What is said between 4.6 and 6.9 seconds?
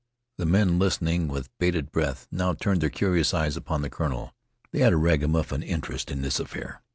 They had a ragamuffin interest in this affair.